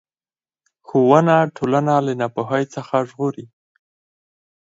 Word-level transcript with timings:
ښوونه 0.87 1.35
ټولنه 1.55 1.93
له 2.05 2.13
ناپوهۍ 2.21 2.63
څخه 2.75 2.95
ژغوري 3.09 3.45